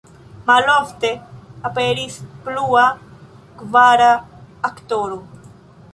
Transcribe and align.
Malofte 0.45 1.11
aperis 1.69 2.17
plua, 2.47 2.87
kvara 3.61 4.11
aktoro. 4.71 5.25